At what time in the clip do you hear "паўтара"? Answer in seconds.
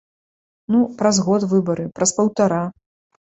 2.21-2.63